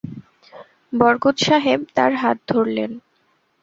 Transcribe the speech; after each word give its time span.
বরকত 0.93 1.35
সাহেব 1.47 1.79
তার 1.95 2.11
হাত 2.21 2.37
ধরলেন। 2.47 2.91